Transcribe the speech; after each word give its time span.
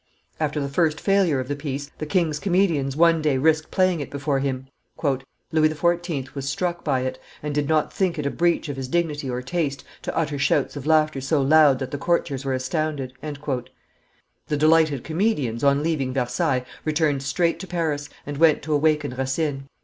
After 0.39 0.59
the 0.59 0.67
first 0.67 0.99
failure 0.99 1.39
of 1.39 1.47
the 1.47 1.55
piece, 1.55 1.91
the 1.99 2.07
king's 2.07 2.39
comedians 2.39 2.97
one 2.97 3.21
day 3.21 3.37
risked 3.37 3.69
playing 3.69 3.99
it 3.99 4.09
before 4.09 4.39
him. 4.39 4.65
"Louis 5.03 5.69
XIV. 5.69 6.33
was 6.33 6.49
struck 6.49 6.83
by 6.83 7.01
it, 7.01 7.19
and 7.43 7.53
did 7.53 7.69
not 7.69 7.93
think 7.93 8.17
it 8.17 8.25
a 8.25 8.31
breach 8.31 8.67
of 8.67 8.77
his 8.77 8.87
dignity 8.87 9.29
or 9.29 9.43
taste 9.43 9.83
to 10.01 10.17
utter 10.17 10.39
shouts 10.39 10.75
of 10.75 10.87
laughter 10.87 11.21
so 11.21 11.39
loud 11.39 11.77
that 11.77 11.91
the 11.91 11.99
courtiers 11.99 12.43
were 12.43 12.53
astounded." 12.55 13.13
The 13.21 14.57
delighted 14.57 15.03
comedians, 15.03 15.63
on 15.63 15.83
leaving 15.83 16.15
Versailles, 16.15 16.65
returned 16.83 17.21
straight 17.21 17.59
to 17.59 17.67
Paris, 17.67 18.09
and 18.25 18.37
went 18.37 18.63
to 18.63 18.73
awaken 18.73 19.13
Racine. 19.15 19.67